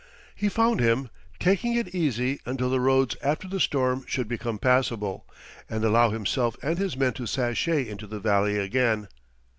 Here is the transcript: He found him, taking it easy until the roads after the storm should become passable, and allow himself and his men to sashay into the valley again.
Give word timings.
He 0.33 0.49
found 0.49 0.79
him, 0.79 1.11
taking 1.39 1.75
it 1.75 1.93
easy 1.93 2.39
until 2.43 2.71
the 2.71 2.79
roads 2.79 3.15
after 3.21 3.47
the 3.47 3.59
storm 3.59 4.03
should 4.07 4.27
become 4.27 4.57
passable, 4.57 5.27
and 5.69 5.83
allow 5.85 6.09
himself 6.09 6.57
and 6.63 6.79
his 6.79 6.97
men 6.97 7.13
to 7.13 7.27
sashay 7.27 7.87
into 7.87 8.07
the 8.07 8.19
valley 8.19 8.57
again. 8.57 9.09